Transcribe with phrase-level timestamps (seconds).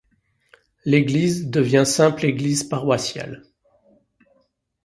[0.83, 3.45] L'église devient simple église paroissiale.